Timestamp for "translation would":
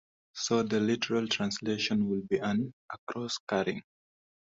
1.27-2.27